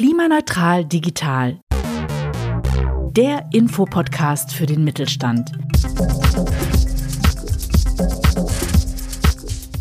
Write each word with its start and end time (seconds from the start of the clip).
Klimaneutral 0.00 0.86
digital. 0.86 1.60
Der 3.10 3.50
Infopodcast 3.52 4.50
für 4.50 4.64
den 4.64 4.82
Mittelstand. 4.82 5.52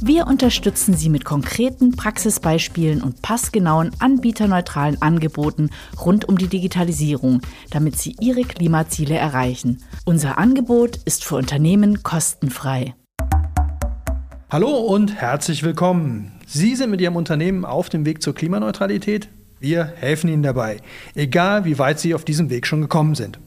Wir 0.02 0.28
unterstützen 0.28 0.96
Sie 0.96 1.08
mit 1.08 1.24
konkreten 1.24 1.96
Praxisbeispielen 1.96 3.02
und 3.02 3.22
passgenauen 3.22 3.92
anbieterneutralen 4.00 5.02
Angeboten 5.02 5.70
rund 6.04 6.28
um 6.28 6.38
die 6.38 6.50
Digitalisierung, 6.50 7.40
damit 7.70 7.98
Sie 7.98 8.18
Ihre 8.20 8.42
Klimaziele 8.42 9.16
erreichen. 9.16 9.82
Unser 10.04 10.38
Angebot 10.38 10.98
ist 11.06 11.24
für 11.24 11.38
Unternehmen 11.38 12.04
kostenfrei. 12.04 12.94
Hallo 14.50 14.80
und 14.80 15.16
herzlich 15.16 15.64
willkommen. 15.64 16.34
Sie 16.46 16.76
sind 16.76 16.90
mit 16.90 17.00
Ihrem 17.00 17.16
Unternehmen 17.16 17.64
auf 17.64 17.88
dem 17.88 18.06
Weg 18.06 18.22
zur 18.22 18.36
Klimaneutralität? 18.36 19.30
Wir 19.60 19.94
helfen 19.98 20.30
Ihnen 20.30 20.44
dabei, 20.44 20.78
egal 21.16 21.66
wie 21.66 21.78
weit 21.78 22.00
Sie 22.00 22.16
auf 22.16 22.24
diesem 22.24 22.50
Weg 22.50 22.66
schon 22.66 22.82
gekommen 22.82 23.16
sind. 23.16 23.40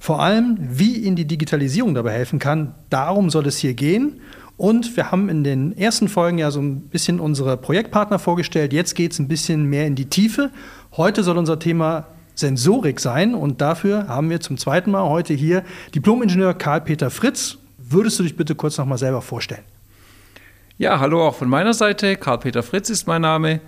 Vor 0.00 0.20
allem, 0.20 0.56
wie 0.58 0.96
Ihnen 0.96 1.14
die 1.14 1.26
Digitalisierung 1.26 1.94
dabei 1.94 2.12
helfen 2.12 2.38
kann, 2.38 2.74
darum 2.88 3.30
soll 3.30 3.46
es 3.46 3.58
hier 3.58 3.74
gehen 3.74 4.20
und 4.56 4.96
wir 4.96 5.10
haben 5.10 5.28
in 5.28 5.44
den 5.44 5.76
ersten 5.76 6.08
Folgen 6.08 6.38
ja 6.38 6.50
so 6.50 6.60
ein 6.60 6.88
bisschen 6.88 7.20
unsere 7.20 7.56
Projektpartner 7.56 8.18
vorgestellt. 8.18 8.72
Jetzt 8.72 8.94
geht 8.94 9.12
es 9.12 9.18
ein 9.18 9.28
bisschen 9.28 9.64
mehr 9.64 9.86
in 9.86 9.94
die 9.94 10.06
Tiefe. 10.06 10.50
Heute 10.96 11.22
soll 11.22 11.38
unser 11.38 11.58
Thema 11.58 12.08
Sensorik 12.34 12.98
sein 12.98 13.34
und 13.34 13.60
dafür 13.60 14.08
haben 14.08 14.28
wir 14.28 14.40
zum 14.40 14.58
zweiten 14.58 14.90
Mal 14.90 15.08
heute 15.08 15.34
hier 15.34 15.62
Diplomingenieur 15.94 16.54
Karl-Peter 16.54 17.10
Fritz. 17.10 17.58
Würdest 17.78 18.18
du 18.18 18.22
dich 18.22 18.36
bitte 18.36 18.54
kurz 18.54 18.76
nochmal 18.76 18.98
selber 18.98 19.22
vorstellen? 19.22 19.62
Ja, 20.78 20.98
hallo 20.98 21.26
auch 21.26 21.34
von 21.34 21.48
meiner 21.48 21.74
Seite. 21.74 22.16
Karl-Peter 22.16 22.62
Fritz 22.62 22.90
ist 22.90 23.06
mein 23.06 23.22
Name. 23.22 23.60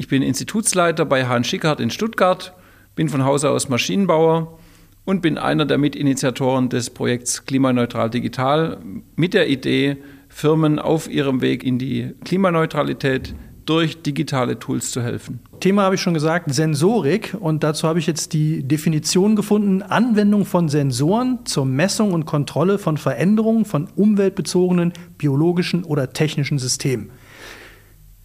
Ich 0.00 0.08
bin 0.08 0.22
Institutsleiter 0.22 1.04
bei 1.04 1.26
Hahn 1.26 1.44
Schickhardt 1.44 1.78
in 1.78 1.90
Stuttgart, 1.90 2.54
bin 2.94 3.10
von 3.10 3.22
Hause 3.26 3.50
aus 3.50 3.68
Maschinenbauer 3.68 4.58
und 5.04 5.20
bin 5.20 5.36
einer 5.36 5.66
der 5.66 5.76
Mitinitiatoren 5.76 6.70
des 6.70 6.88
Projekts 6.88 7.44
Klimaneutral 7.44 8.08
Digital 8.08 8.78
mit 9.16 9.34
der 9.34 9.50
Idee, 9.50 9.98
Firmen 10.30 10.78
auf 10.78 11.06
ihrem 11.06 11.42
Weg 11.42 11.62
in 11.64 11.78
die 11.78 12.14
Klimaneutralität 12.24 13.34
durch 13.66 14.00
digitale 14.00 14.58
Tools 14.58 14.90
zu 14.90 15.02
helfen. 15.02 15.40
Thema 15.60 15.82
habe 15.82 15.96
ich 15.96 16.00
schon 16.00 16.14
gesagt, 16.14 16.50
Sensorik. 16.54 17.36
Und 17.38 17.62
dazu 17.62 17.86
habe 17.86 17.98
ich 17.98 18.06
jetzt 18.06 18.32
die 18.32 18.62
Definition 18.62 19.36
gefunden, 19.36 19.82
Anwendung 19.82 20.46
von 20.46 20.70
Sensoren 20.70 21.40
zur 21.44 21.66
Messung 21.66 22.14
und 22.14 22.24
Kontrolle 22.24 22.78
von 22.78 22.96
Veränderungen 22.96 23.66
von 23.66 23.86
umweltbezogenen, 23.96 24.94
biologischen 25.18 25.84
oder 25.84 26.14
technischen 26.14 26.58
Systemen. 26.58 27.10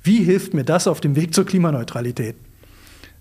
Wie 0.06 0.23
hilft 0.23 0.53
mir 0.53 0.64
das 0.64 0.88
auf 0.88 1.02
dem 1.02 1.16
Weg 1.16 1.34
zur 1.34 1.48
Klimaneutralität? 1.48 2.36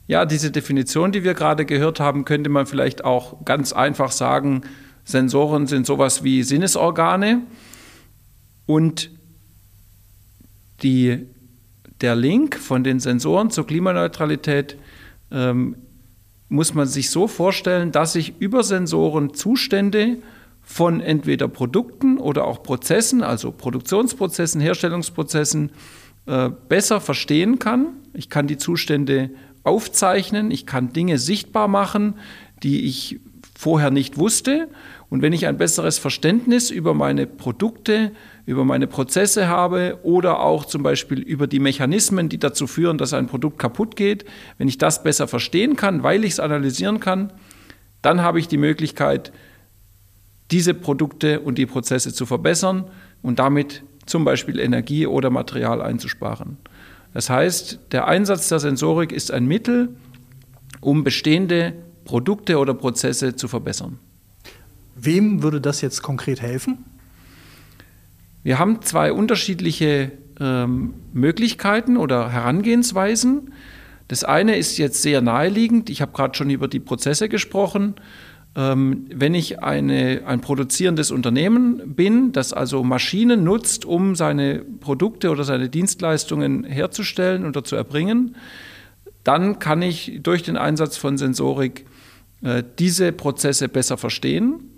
Ja, 0.07 0.27
diese 0.27 0.51
Definition, 0.51 1.13
die 1.13 1.25
wir 1.25 1.33
gerade 1.33 1.65
gehört 1.65 1.99
haben, 1.99 2.27
könnte 2.27 2.51
man 2.51 2.67
vielleicht 2.67 3.07
auch 3.07 3.43
ganz 3.47 3.73
einfach 3.73 4.13
sagen, 4.13 4.65
Sensoren 5.03 5.67
sind 5.67 5.87
sowas 5.87 6.25
wie 6.25 6.43
Sinnesorgane. 6.43 7.41
Und 8.67 9.11
die, 10.83 11.27
der 12.03 12.17
Link 12.17 12.57
von 12.57 12.85
den 12.85 13.01
Sensoren 13.01 13.51
zur 13.51 13.67
Klimaneutralität 13.67 14.77
ähm, 15.31 15.77
muss 16.51 16.75
man 16.75 16.87
sich 16.87 17.09
so 17.09 17.29
vorstellen, 17.29 17.93
dass 17.93 18.15
ich 18.15 18.35
über 18.41 18.63
Sensoren 18.63 19.33
Zustände 19.33 20.19
von 20.63 21.01
entweder 21.01 21.49
Produkten 21.49 22.19
oder 22.19 22.45
auch 22.45 22.63
Prozessen, 22.63 23.23
also 23.23 23.53
Produktionsprozessen, 23.53 24.61
Herstellungsprozessen, 24.61 25.71
äh, 26.27 26.51
besser 26.69 27.01
verstehen 27.01 27.59
kann. 27.59 27.89
Ich 28.13 28.31
kann 28.31 28.47
die 28.47 28.59
Zustände 28.59 29.31
aufzeichnen, 29.63 30.51
ich 30.51 30.67
kann 30.67 30.93
Dinge 30.93 31.19
sichtbar 31.19 31.69
machen, 31.69 32.15
die 32.63 32.85
ich 32.87 33.21
vorher 33.57 33.91
nicht 33.91 34.19
wusste. 34.19 34.69
Und 35.11 35.23
wenn 35.23 35.33
ich 35.33 35.47
ein 35.47 35.57
besseres 35.57 35.99
Verständnis 35.99 36.71
über 36.71 36.93
meine 36.93 37.27
Produkte, 37.27 38.13
über 38.47 38.65
meine 38.65 38.87
Prozesse 38.87 39.49
habe 39.49 39.99
oder 40.03 40.41
auch 40.41 40.65
zum 40.65 40.83
Beispiel 40.83 41.21
über 41.21 41.47
die 41.47 41.61
Mechanismen, 41.61 42.29
die 42.29 42.39
dazu 42.39 42.67
führen, 42.67 42.99
dass 42.99 43.15
ein 43.15 43.27
Produkt 43.27 43.59
kaputt 43.59 43.97
geht, 43.97 44.25
wenn 44.59 44.69
ich 44.69 44.79
das 44.79 45.03
besser 45.03 45.29
verstehen 45.29 45.77
kann, 45.77 46.03
weil 46.03 46.25
ich 46.25 46.33
es 46.33 46.41
analysieren 46.41 47.01
kann, 47.01 47.33
dann 48.03 48.21
habe 48.21 48.39
ich 48.39 48.49
die 48.49 48.59
Möglichkeit, 48.59 49.33
diese 50.51 50.75
Produkte 50.75 51.41
und 51.41 51.57
die 51.57 51.67
Prozesse 51.67 52.13
zu 52.13 52.27
verbessern 52.27 52.85
und 53.23 53.39
damit 53.39 53.83
zum 54.07 54.25
Beispiel 54.25 54.59
Energie 54.59 55.07
oder 55.07 55.31
Material 55.31 55.83
einzusparen. 55.83 56.59
Das 57.13 57.31
heißt, 57.31 57.79
der 57.93 58.07
Einsatz 58.07 58.49
der 58.49 58.59
Sensorik 58.59 59.13
ist 59.13 59.31
ein 59.31 59.47
Mittel, 59.47 59.91
um 60.81 61.05
bestehende 61.05 61.73
Produkte 62.05 62.59
oder 62.59 62.75
Prozesse 62.75 63.37
zu 63.37 63.49
verbessern. 63.49 63.99
Wem 64.97 65.43
würde 65.43 65.61
das 65.61 65.81
jetzt 65.81 66.03
konkret 66.03 66.43
helfen? 66.43 66.85
Wir 68.43 68.59
haben 68.59 68.83
zwei 68.83 69.13
unterschiedliche 69.13 70.13
ähm, 70.39 70.95
Möglichkeiten 71.13 71.97
oder 71.97 72.31
Herangehensweisen. 72.31 73.53
Das 74.09 74.23
eine 74.23 74.57
ist 74.57 74.77
jetzt 74.77 75.01
sehr 75.01 75.23
naheliegend. 75.23 75.89
Ich 75.89 76.03
habe 76.03 76.13
gerade 76.13 76.35
schon 76.35 76.51
über 76.51 76.69
die 76.69 76.81
Prozesse 76.81 77.29
gesprochen. 77.29 77.95
Ähm, 78.57 79.07
wenn 79.13 79.35
ich 79.35 79.63
eine, 79.63 80.23
ein 80.27 80.41
produzierendes 80.41 81.11
Unternehmen 81.11 81.95
bin, 81.95 82.33
das 82.33 82.53
also 82.53 82.85
Maschinen 82.85 83.43
nutzt, 83.43 83.85
um 83.85 84.15
seine 84.15 84.61
Produkte 84.81 85.31
oder 85.31 85.43
seine 85.43 85.69
Dienstleistungen 85.69 86.63
herzustellen 86.63 87.47
oder 87.47 87.65
zu 87.65 87.75
erbringen, 87.75 88.37
dann 89.25 89.59
kann 89.59 89.83
ich 89.83 90.21
durch 90.23 90.43
den 90.43 90.57
Einsatz 90.57 90.97
von 90.97 91.19
Sensorik 91.19 91.87
äh, 92.43 92.63
diese 92.79 93.11
Prozesse 93.11 93.69
besser 93.69 93.97
verstehen. 93.97 94.75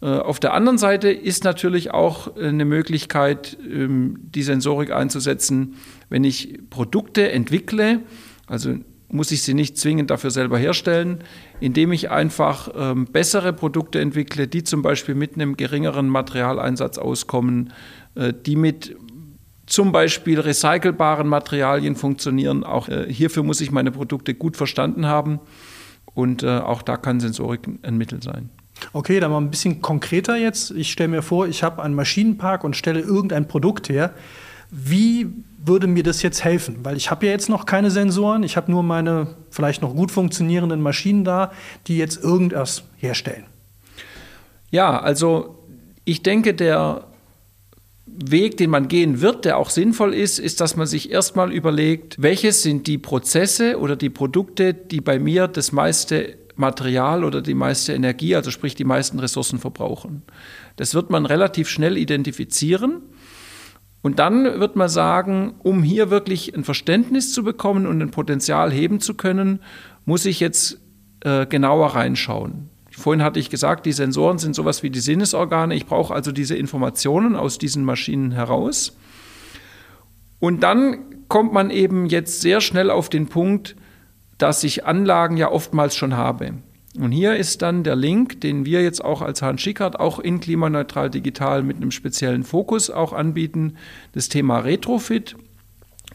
Äh, 0.00 0.06
auf 0.06 0.38
der 0.38 0.52
anderen 0.52 0.78
Seite 0.78 1.08
ist 1.08 1.42
natürlich 1.42 1.90
auch 1.92 2.36
eine 2.36 2.64
Möglichkeit, 2.64 3.56
ähm, 3.68 4.18
die 4.20 4.42
Sensorik 4.42 4.92
einzusetzen, 4.92 5.76
wenn 6.10 6.22
ich 6.22 6.60
Produkte 6.70 7.32
entwickle, 7.32 8.02
also 8.46 8.76
muss 9.08 9.30
ich 9.30 9.42
sie 9.42 9.54
nicht 9.54 9.78
zwingend 9.78 10.10
dafür 10.10 10.30
selber 10.30 10.58
herstellen, 10.58 11.18
indem 11.60 11.92
ich 11.92 12.10
einfach 12.10 12.68
ähm, 12.76 13.06
bessere 13.06 13.52
Produkte 13.52 14.00
entwickle, 14.00 14.48
die 14.48 14.64
zum 14.64 14.82
Beispiel 14.82 15.14
mit 15.14 15.34
einem 15.34 15.56
geringeren 15.56 16.08
Materialeinsatz 16.08 16.98
auskommen, 16.98 17.72
äh, 18.14 18.32
die 18.34 18.56
mit 18.56 18.96
zum 19.66 19.92
Beispiel 19.92 20.40
recycelbaren 20.40 21.28
Materialien 21.28 21.96
funktionieren. 21.96 22.64
Auch 22.64 22.88
äh, 22.88 23.12
hierfür 23.12 23.42
muss 23.42 23.60
ich 23.60 23.70
meine 23.70 23.90
Produkte 23.90 24.34
gut 24.34 24.56
verstanden 24.56 25.06
haben 25.06 25.40
und 26.14 26.44
auch 26.44 26.80
da 26.80 26.96
kann 26.96 27.20
Sensorik 27.20 27.68
ein 27.82 27.98
Mittel 27.98 28.22
sein. 28.22 28.48
Okay, 28.92 29.20
dann 29.20 29.30
mal 29.30 29.38
ein 29.38 29.50
bisschen 29.50 29.82
konkreter 29.82 30.36
jetzt. 30.36 30.70
Ich 30.70 30.90
stelle 30.90 31.08
mir 31.08 31.22
vor, 31.22 31.46
ich 31.46 31.62
habe 31.62 31.82
einen 31.82 31.94
Maschinenpark 31.94 32.64
und 32.64 32.74
stelle 32.74 33.00
irgendein 33.00 33.48
Produkt 33.48 33.88
her. 33.88 34.14
Wie 34.70 35.26
würde 35.64 35.86
mir 35.86 36.02
das 36.02 36.22
jetzt 36.22 36.44
helfen? 36.44 36.78
Weil 36.82 36.96
ich 36.96 37.10
habe 37.10 37.26
ja 37.26 37.32
jetzt 37.32 37.48
noch 37.48 37.66
keine 37.66 37.90
Sensoren, 37.90 38.42
ich 38.42 38.56
habe 38.56 38.70
nur 38.70 38.82
meine 38.82 39.28
vielleicht 39.50 39.82
noch 39.82 39.94
gut 39.94 40.10
funktionierenden 40.10 40.80
Maschinen 40.80 41.24
da, 41.24 41.52
die 41.86 41.98
jetzt 41.98 42.22
irgendwas 42.22 42.84
herstellen. 42.96 43.44
Ja, 44.70 44.98
also 45.00 45.58
ich 46.04 46.22
denke, 46.22 46.54
der 46.54 47.04
Weg, 48.06 48.56
den 48.56 48.70
man 48.70 48.88
gehen 48.88 49.20
wird, 49.20 49.44
der 49.44 49.58
auch 49.58 49.70
sinnvoll 49.70 50.14
ist, 50.14 50.38
ist, 50.38 50.60
dass 50.60 50.76
man 50.76 50.86
sich 50.86 51.10
erstmal 51.10 51.52
überlegt, 51.52 52.22
welches 52.22 52.62
sind 52.62 52.86
die 52.86 52.98
Prozesse 52.98 53.78
oder 53.78 53.96
die 53.96 54.10
Produkte, 54.10 54.72
die 54.72 55.00
bei 55.00 55.18
mir 55.18 55.48
das 55.48 55.72
meiste 55.72 56.36
Material 56.56 57.24
oder 57.24 57.42
die 57.42 57.54
meiste 57.54 57.92
Energie, 57.92 58.34
also 58.34 58.50
sprich 58.50 58.74
die 58.74 58.84
meisten 58.84 59.18
Ressourcen 59.18 59.58
verbrauchen. 59.58 60.22
Das 60.76 60.94
wird 60.94 61.10
man 61.10 61.26
relativ 61.26 61.68
schnell 61.68 61.98
identifizieren. 61.98 63.02
Und 64.06 64.20
dann 64.20 64.60
wird 64.60 64.76
man 64.76 64.88
sagen, 64.88 65.54
um 65.64 65.82
hier 65.82 66.10
wirklich 66.10 66.54
ein 66.54 66.62
Verständnis 66.62 67.32
zu 67.32 67.42
bekommen 67.42 67.88
und 67.88 68.00
ein 68.00 68.12
Potenzial 68.12 68.70
heben 68.70 69.00
zu 69.00 69.14
können, 69.14 69.58
muss 70.04 70.26
ich 70.26 70.38
jetzt 70.38 70.78
äh, 71.24 71.44
genauer 71.44 71.96
reinschauen. 71.96 72.70
Vorhin 72.92 73.24
hatte 73.24 73.40
ich 73.40 73.50
gesagt, 73.50 73.84
die 73.84 73.90
Sensoren 73.90 74.38
sind 74.38 74.54
sowas 74.54 74.84
wie 74.84 74.90
die 74.90 75.00
Sinnesorgane. 75.00 75.74
Ich 75.74 75.86
brauche 75.86 76.14
also 76.14 76.30
diese 76.30 76.54
Informationen 76.54 77.34
aus 77.34 77.58
diesen 77.58 77.84
Maschinen 77.84 78.30
heraus. 78.30 78.96
Und 80.38 80.62
dann 80.62 81.26
kommt 81.26 81.52
man 81.52 81.70
eben 81.70 82.06
jetzt 82.06 82.42
sehr 82.42 82.60
schnell 82.60 82.92
auf 82.92 83.08
den 83.08 83.26
Punkt, 83.26 83.74
dass 84.38 84.62
ich 84.62 84.86
Anlagen 84.86 85.36
ja 85.36 85.50
oftmals 85.50 85.96
schon 85.96 86.16
habe. 86.16 86.54
Und 86.98 87.12
hier 87.12 87.36
ist 87.36 87.62
dann 87.62 87.84
der 87.84 87.96
Link, 87.96 88.40
den 88.40 88.64
wir 88.64 88.82
jetzt 88.82 89.04
auch 89.04 89.20
als 89.20 89.42
Hans 89.42 89.60
Schickert 89.60 90.00
auch 90.00 90.18
in 90.18 90.40
Klimaneutral 90.40 91.10
Digital 91.10 91.62
mit 91.62 91.76
einem 91.76 91.90
speziellen 91.90 92.42
Fokus 92.42 92.90
auch 92.90 93.12
anbieten, 93.12 93.76
das 94.12 94.28
Thema 94.28 94.60
Retrofit. 94.60 95.36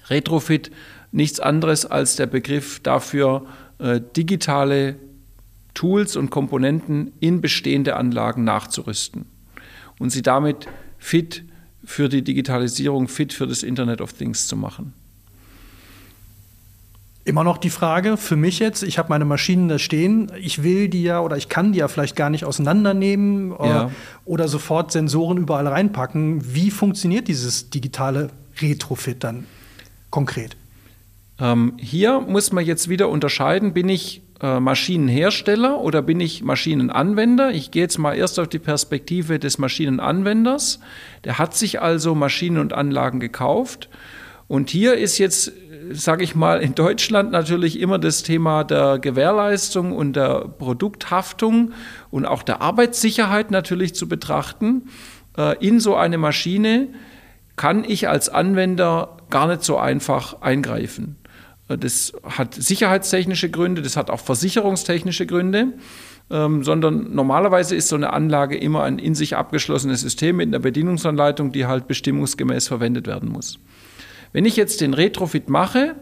Retrofit 0.09 0.71
nichts 1.11 1.39
anderes 1.39 1.85
als 1.85 2.15
der 2.15 2.25
Begriff 2.25 2.79
dafür, 2.79 3.45
äh, 3.77 4.01
digitale 4.15 4.95
Tools 5.73 6.15
und 6.15 6.29
Komponenten 6.29 7.13
in 7.19 7.41
bestehende 7.41 7.95
Anlagen 7.95 8.43
nachzurüsten 8.43 9.25
und 9.99 10.09
sie 10.09 10.21
damit 10.21 10.67
fit 10.97 11.43
für 11.83 12.09
die 12.09 12.23
Digitalisierung, 12.23 13.07
fit 13.07 13.33
für 13.33 13.47
das 13.47 13.63
Internet 13.63 14.01
of 14.01 14.13
Things 14.13 14.47
zu 14.47 14.55
machen. 14.55 14.93
Immer 17.23 17.43
noch 17.43 17.59
die 17.59 17.69
Frage 17.69 18.17
für 18.17 18.35
mich 18.35 18.57
jetzt, 18.57 18.81
ich 18.81 18.97
habe 18.97 19.09
meine 19.09 19.25
Maschinen 19.25 19.67
da 19.67 19.77
stehen, 19.77 20.31
ich 20.39 20.63
will 20.63 20.89
die 20.89 21.03
ja 21.03 21.19
oder 21.19 21.37
ich 21.37 21.49
kann 21.49 21.71
die 21.71 21.79
ja 21.79 21.87
vielleicht 21.87 22.15
gar 22.15 22.31
nicht 22.31 22.45
auseinandernehmen 22.45 23.51
äh, 23.59 23.67
ja. 23.67 23.91
oder 24.25 24.47
sofort 24.47 24.91
Sensoren 24.91 25.37
überall 25.37 25.67
reinpacken. 25.67 26.41
Wie 26.55 26.71
funktioniert 26.71 27.27
dieses 27.27 27.69
digitale 27.69 28.31
Retrofit 28.59 29.23
dann 29.23 29.45
konkret? 30.09 30.57
Ähm, 31.39 31.73
hier 31.77 32.21
muss 32.21 32.51
man 32.51 32.65
jetzt 32.65 32.89
wieder 32.89 33.09
unterscheiden, 33.09 33.73
bin 33.73 33.87
ich 33.87 34.23
äh, 34.41 34.59
Maschinenhersteller 34.59 35.79
oder 35.79 36.01
bin 36.01 36.19
ich 36.19 36.41
Maschinenanwender? 36.41 37.51
Ich 37.51 37.69
gehe 37.69 37.83
jetzt 37.83 37.99
mal 37.99 38.15
erst 38.15 38.39
auf 38.39 38.47
die 38.47 38.59
Perspektive 38.59 39.37
des 39.37 39.59
Maschinenanwenders. 39.59 40.79
Der 41.23 41.37
hat 41.37 41.55
sich 41.55 41.81
also 41.81 42.15
Maschinen 42.15 42.57
und 42.57 42.73
Anlagen 42.73 43.19
gekauft. 43.19 43.89
Und 44.51 44.69
hier 44.69 44.95
ist 44.95 45.17
jetzt 45.17 45.53
sage 45.93 46.25
ich 46.25 46.35
mal, 46.35 46.61
in 46.61 46.75
Deutschland 46.75 47.31
natürlich 47.31 47.79
immer 47.79 47.99
das 47.99 48.21
Thema 48.21 48.65
der 48.65 48.99
Gewährleistung 48.99 49.93
und 49.93 50.17
der 50.17 50.45
Produkthaftung 50.45 51.71
und 52.09 52.25
auch 52.25 52.43
der 52.43 52.61
Arbeitssicherheit 52.61 53.49
natürlich 53.49 53.95
zu 53.95 54.09
betrachten. 54.09 54.89
Äh, 55.37 55.65
in 55.65 55.79
so 55.79 55.95
eine 55.95 56.17
Maschine 56.17 56.89
kann 57.55 57.85
ich 57.85 58.09
als 58.09 58.27
Anwender 58.27 59.17
gar 59.29 59.47
nicht 59.47 59.63
so 59.63 59.77
einfach 59.77 60.41
eingreifen. 60.41 61.15
Äh, 61.69 61.77
das 61.77 62.11
hat 62.23 62.53
sicherheitstechnische 62.53 63.49
Gründe, 63.49 63.81
das 63.81 63.95
hat 63.95 64.09
auch 64.09 64.19
versicherungstechnische 64.19 65.25
Gründe. 65.27 65.67
Ähm, 66.29 66.63
sondern 66.63 67.13
normalerweise 67.13 67.75
ist 67.75 67.87
so 67.87 67.95
eine 67.95 68.11
Anlage 68.11 68.57
immer 68.57 68.83
ein 68.83 68.99
in 68.99 69.15
sich 69.15 69.37
abgeschlossenes 69.37 70.01
System 70.01 70.37
mit 70.37 70.47
einer 70.47 70.59
Bedienungsanleitung, 70.59 71.53
die 71.53 71.67
halt 71.67 71.87
bestimmungsgemäß 71.87 72.67
verwendet 72.67 73.07
werden 73.07 73.29
muss. 73.29 73.59
Wenn 74.33 74.45
ich 74.45 74.55
jetzt 74.55 74.81
den 74.81 74.93
Retrofit 74.93 75.49
mache, 75.49 75.95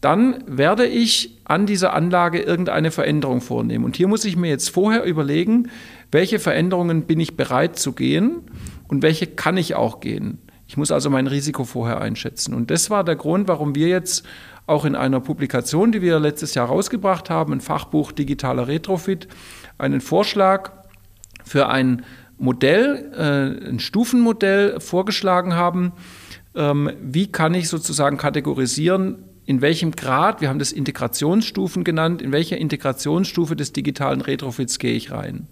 dann 0.00 0.42
werde 0.46 0.84
ich 0.84 1.38
an 1.44 1.64
dieser 1.64 1.92
Anlage 1.94 2.40
irgendeine 2.40 2.90
Veränderung 2.90 3.40
vornehmen. 3.40 3.84
Und 3.84 3.96
hier 3.96 4.08
muss 4.08 4.24
ich 4.24 4.36
mir 4.36 4.48
jetzt 4.48 4.70
vorher 4.70 5.04
überlegen, 5.04 5.70
welche 6.10 6.40
Veränderungen 6.40 7.02
bin 7.02 7.20
ich 7.20 7.36
bereit 7.36 7.78
zu 7.78 7.92
gehen 7.92 8.40
und 8.88 9.02
welche 9.02 9.28
kann 9.28 9.56
ich 9.56 9.76
auch 9.76 10.00
gehen. 10.00 10.38
Ich 10.66 10.76
muss 10.76 10.90
also 10.90 11.08
mein 11.08 11.28
Risiko 11.28 11.64
vorher 11.64 12.00
einschätzen. 12.00 12.52
Und 12.52 12.70
das 12.70 12.90
war 12.90 13.04
der 13.04 13.16
Grund, 13.16 13.46
warum 13.46 13.74
wir 13.74 13.88
jetzt 13.88 14.24
auch 14.66 14.84
in 14.84 14.96
einer 14.96 15.20
Publikation, 15.20 15.92
die 15.92 16.02
wir 16.02 16.18
letztes 16.18 16.54
Jahr 16.54 16.66
rausgebracht 16.66 17.30
haben, 17.30 17.52
ein 17.52 17.60
Fachbuch 17.60 18.10
Digitaler 18.10 18.68
Retrofit, 18.68 19.28
einen 19.78 20.00
Vorschlag 20.00 20.72
für 21.44 21.68
ein 21.68 22.04
Modell, 22.38 23.12
äh, 23.16 23.68
ein 23.68 23.78
Stufenmodell 23.78 24.80
vorgeschlagen 24.80 25.54
haben, 25.54 25.92
wie 26.54 27.32
kann 27.32 27.54
ich 27.54 27.68
sozusagen 27.68 28.18
kategorisieren, 28.18 29.24
in 29.44 29.60
welchem 29.60 29.92
Grad, 29.92 30.40
wir 30.40 30.48
haben 30.48 30.58
das 30.58 30.72
Integrationsstufen 30.72 31.84
genannt, 31.84 32.22
in 32.22 32.32
welcher 32.32 32.58
Integrationsstufe 32.58 33.56
des 33.56 33.72
digitalen 33.72 34.20
Retrofits 34.20 34.78
gehe 34.78 34.94
ich 34.94 35.10
rein. 35.10 35.48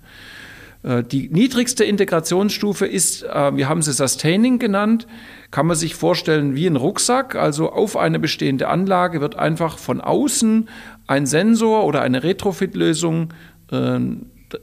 Äh, 0.82 1.02
die 1.02 1.29
niedrigste 1.29 1.85
Integrationsstufe 1.85 2.87
ist, 2.87 3.25
äh, 3.25 3.56
wir 3.56 3.69
haben 3.69 3.82
sie 3.82 3.93
Sustaining 3.93 4.58
genannt, 4.58 5.06
kann 5.50 5.67
man 5.67 5.76
sich 5.76 5.94
vorstellen 5.94 6.55
wie 6.55 6.67
ein 6.67 6.76
Rucksack. 6.76 7.35
Also 7.35 7.73
auf 7.73 7.97
eine 7.97 8.19
bestehende 8.19 8.69
Anlage 8.69 9.20
wird 9.20 9.37
einfach 9.37 9.79
von 9.79 10.00
außen 10.00 10.69
ein 11.06 11.26
Sensor 11.26 11.85
oder 11.85 12.02
eine 12.02 12.23
Retrofit-Lösung 12.23 13.35
äh, 13.73 13.99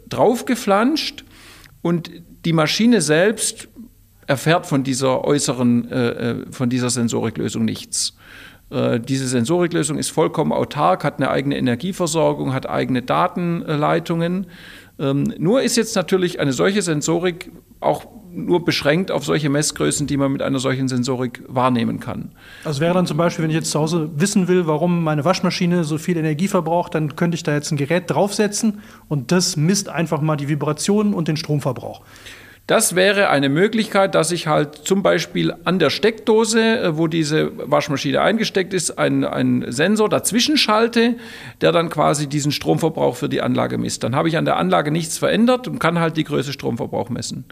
draufgeflanscht 0.09 1.25
und 1.81 2.11
die 2.45 2.53
Maschine 2.53 3.01
selbst 3.01 3.67
erfährt 4.27 4.65
von 4.65 4.83
dieser 4.83 5.23
äußeren, 5.23 5.91
äh, 5.91 6.09
äh, 6.09 6.45
von 6.51 6.69
dieser 6.69 6.89
Sensoriklösung 6.89 7.65
nichts. 7.65 8.15
Äh, 8.69 8.99
diese 8.99 9.27
Sensoriklösung 9.27 9.97
ist 9.97 10.11
vollkommen 10.11 10.51
autark, 10.51 11.03
hat 11.03 11.17
eine 11.17 11.29
eigene 11.29 11.57
Energieversorgung, 11.57 12.53
hat 12.53 12.69
eigene 12.69 13.01
Datenleitungen. 13.01 14.47
Ähm, 14.99 15.33
nur 15.37 15.61
ist 15.61 15.77
jetzt 15.77 15.95
natürlich 15.95 16.39
eine 16.39 16.53
solche 16.53 16.81
Sensorik 16.81 17.51
auch 17.79 18.05
nur 18.33 18.63
beschränkt 18.63 19.09
auf 19.11 19.25
solche 19.25 19.49
Messgrößen, 19.49 20.05
die 20.05 20.17
man 20.17 20.31
mit 20.31 20.41
einer 20.41 20.59
solchen 20.59 20.87
Sensorik 20.87 21.43
wahrnehmen 21.47 21.99
kann. 21.99 22.31
Also 22.63 22.81
wäre 22.81 22.93
dann 22.93 23.07
zum 23.07 23.17
Beispiel, 23.17 23.43
wenn 23.43 23.49
ich 23.49 23.55
jetzt 23.55 23.71
zu 23.71 23.79
Hause 23.79 24.09
wissen 24.15 24.47
will, 24.47 24.67
warum 24.67 25.03
meine 25.03 25.25
Waschmaschine 25.25 25.83
so 25.83 25.97
viel 25.97 26.17
Energie 26.17 26.47
verbraucht, 26.47 26.93
dann 26.93 27.15
könnte 27.15 27.35
ich 27.35 27.43
da 27.43 27.53
jetzt 27.53 27.71
ein 27.71 27.77
Gerät 27.77 28.03
draufsetzen 28.07 28.81
und 29.07 29.31
das 29.31 29.57
misst 29.57 29.89
einfach 29.89 30.21
mal 30.21 30.35
die 30.35 30.49
Vibrationen 30.49 31.13
und 31.13 31.27
den 31.27 31.37
Stromverbrauch. 31.37 32.01
Das 32.67 32.95
wäre 32.95 33.29
eine 33.29 33.47
Möglichkeit, 33.47 34.13
dass 34.13 34.29
ich 34.33 34.47
halt 34.47 34.75
zum 34.75 35.01
Beispiel 35.01 35.53
an 35.63 35.79
der 35.79 35.89
Steckdose, 35.89 36.59
äh, 36.59 36.97
wo 36.97 37.07
diese 37.07 37.51
Waschmaschine 37.57 38.19
eingesteckt 38.19 38.73
ist, 38.73 38.99
einen, 38.99 39.71
Sensor 39.71 40.09
dazwischen 40.09 40.57
schalte, 40.57 41.15
der 41.61 41.71
dann 41.71 41.89
quasi 41.89 42.27
diesen 42.27 42.51
Stromverbrauch 42.51 43.15
für 43.15 43.29
die 43.29 43.41
Anlage 43.41 43.77
misst. 43.77 44.03
Dann 44.03 44.17
habe 44.17 44.27
ich 44.27 44.35
an 44.35 44.43
der 44.43 44.57
Anlage 44.57 44.91
nichts 44.91 45.17
verändert 45.17 45.69
und 45.69 45.79
kann 45.79 45.99
halt 45.99 46.17
die 46.17 46.25
Größe 46.25 46.51
Stromverbrauch 46.51 47.09
messen. 47.09 47.45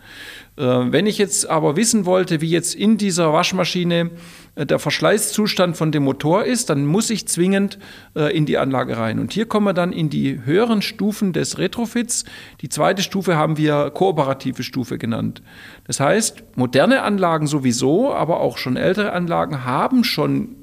Äh, 0.57 0.63
wenn 0.63 1.07
ich 1.07 1.18
jetzt 1.18 1.50
aber 1.50 1.77
wissen 1.77 2.06
wollte, 2.06 2.41
wie 2.41 2.50
jetzt 2.50 2.75
in 2.75 2.97
dieser 2.97 3.31
Waschmaschine 3.31 4.11
der 4.57 4.80
Verschleißzustand 4.80 5.75
von 5.75 5.92
dem 5.92 6.04
Motor 6.04 6.46
ist, 6.46 6.69
dann 6.69 6.86
muss 6.86 7.10
ich 7.10 7.28
zwingend 7.28 7.78
äh, 8.16 8.36
in 8.36 8.46
die 8.46 8.57
Anlage 8.57 8.98
rein. 8.98 9.19
Und 9.19 9.34
hier 9.34 9.48
kommen 9.48 9.66
wir 9.66 9.74
dann 9.74 9.92
in 9.92 10.10
die 10.10 10.46
höheren 10.46 10.81
Stufen 10.81 11.34
des 11.34 11.57
Retrofits. 11.57 12.24
Die 12.62 12.69
zweite 12.69 13.02
Stufe 13.02 13.36
haben 13.36 13.57
wir 13.57 13.92
kooperative 13.92 14.63
Stufe 14.63 14.98
genannt. 14.98 15.42
Das 15.86 16.00
heißt, 16.00 16.44
moderne 16.56 17.02
Anlagen 17.02 17.48
sowieso, 17.48 18.13
aber 18.13 18.40
auch 18.40 18.57
schon 18.57 18.78
ältere 18.78 19.12
Anlagen 19.12 19.66
haben 19.66 20.06
schon 20.06 20.56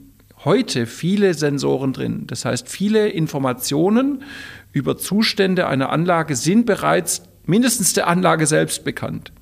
heute 0.45 0.87
viele 0.87 1.35
Sensoren 1.35 1.93
drin. 1.93 2.25
Das 2.27 2.45
heißt, 2.45 2.69
viele 2.69 3.09
Informationen 3.09 4.25
über 4.73 4.97
Zustände 4.97 5.67
einer 5.67 5.91
Anlage 5.91 6.35
sind 6.35 6.65
bereits 6.65 7.23
mindestens 7.45 7.93
der 7.93 8.09
Anlage 8.09 8.47
selbst 8.47 8.85
bekannt. 8.85 9.33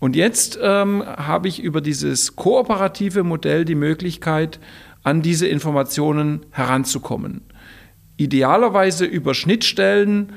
Und 0.00 0.14
jetzt 0.14 0.58
ähm, 0.62 1.02
habe 1.04 1.48
ich 1.48 1.60
über 1.60 1.80
dieses 1.80 2.36
kooperative 2.36 3.24
Modell 3.24 3.64
die 3.64 3.74
Möglichkeit, 3.74 4.60
an 5.02 5.22
diese 5.22 5.46
Informationen 5.46 6.46
heranzukommen. 6.50 7.42
Idealerweise 8.16 9.04
über 9.04 9.34
Schnittstellen, 9.34 10.32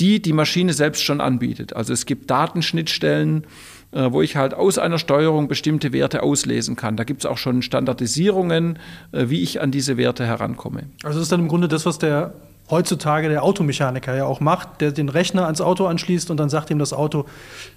die 0.00 0.20
die 0.22 0.32
Maschine 0.32 0.72
selbst 0.72 1.02
schon 1.02 1.20
anbietet. 1.20 1.74
Also 1.74 1.92
es 1.92 2.06
gibt 2.06 2.30
Datenschnittstellen, 2.30 3.46
äh, 3.92 4.10
wo 4.10 4.22
ich 4.22 4.36
halt 4.36 4.54
aus 4.54 4.78
einer 4.78 4.98
Steuerung 4.98 5.48
bestimmte 5.48 5.92
Werte 5.92 6.22
auslesen 6.22 6.76
kann. 6.76 6.96
Da 6.96 7.04
gibt 7.04 7.22
es 7.22 7.26
auch 7.26 7.38
schon 7.38 7.62
Standardisierungen, 7.62 8.78
äh, 9.12 9.28
wie 9.28 9.42
ich 9.42 9.60
an 9.60 9.70
diese 9.70 9.96
Werte 9.96 10.26
herankomme. 10.26 10.84
Also 11.02 11.18
das 11.18 11.24
ist 11.24 11.32
dann 11.32 11.40
im 11.40 11.48
Grunde 11.48 11.68
das, 11.68 11.86
was 11.86 11.98
der 11.98 12.34
heutzutage 12.70 13.28
der 13.28 13.42
Automechaniker 13.42 14.14
ja 14.14 14.24
auch 14.24 14.40
macht, 14.40 14.80
der 14.80 14.92
den 14.92 15.08
Rechner 15.08 15.44
ans 15.44 15.60
Auto 15.60 15.86
anschließt 15.86 16.30
und 16.30 16.38
dann 16.38 16.50
sagt 16.50 16.70
ihm 16.70 16.78
das 16.78 16.92
Auto, 16.92 17.26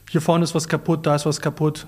hier 0.09 0.21
vorne 0.21 0.43
ist 0.43 0.55
was 0.55 0.67
kaputt, 0.67 1.05
da 1.05 1.15
ist 1.15 1.25
was 1.25 1.41
kaputt. 1.41 1.87